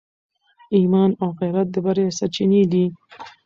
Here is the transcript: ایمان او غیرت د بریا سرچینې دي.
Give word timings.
ایمان 0.77 1.11
او 1.21 1.29
غیرت 1.39 1.67
د 1.71 1.75
بریا 1.85 2.09
سرچینې 2.19 2.61
دي. 2.71 2.85